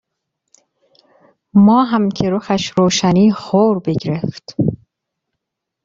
ماهم 1.53 2.09
که 2.09 2.29
رخش 2.29 2.73
روشنی 2.77 3.31
خور 3.31 3.79
بگرفت 3.79 4.55